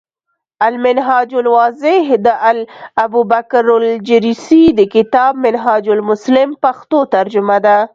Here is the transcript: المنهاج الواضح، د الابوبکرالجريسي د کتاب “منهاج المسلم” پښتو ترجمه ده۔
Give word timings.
المنهاج 0.67 1.29
الواضح، 1.43 2.03
د 2.25 2.27
الابوبکرالجريسي 2.51 4.63
د 4.79 4.81
کتاب 4.95 5.31
“منهاج 5.45 5.85
المسلم” 5.97 6.49
پښتو 6.63 6.99
ترجمه 7.15 7.57
ده۔ 7.65 7.77